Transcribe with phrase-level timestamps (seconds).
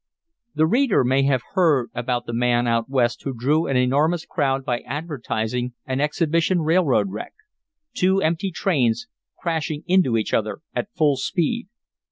[0.55, 4.65] The reader may have heard about the man out West who drew an enormous crowd
[4.65, 7.33] by advertising an exhibition railroad wreck,
[7.93, 9.05] two empty trains
[9.37, 11.67] crashing into each other at full speed.